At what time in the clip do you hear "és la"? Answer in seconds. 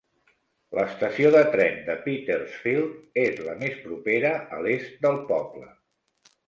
3.27-3.57